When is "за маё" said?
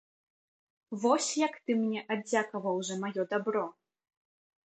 2.89-3.21